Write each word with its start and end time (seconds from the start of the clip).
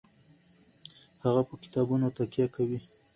هغه 1.23 1.41
په 1.49 1.55
کتابونو 1.63 2.07
تکیه 2.17 2.47
کوي. 2.55 2.79